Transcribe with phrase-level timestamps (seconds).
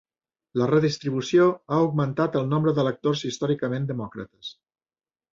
[0.59, 4.51] La redistribució ha augmentat el nombre d'electors històricament demòcrates.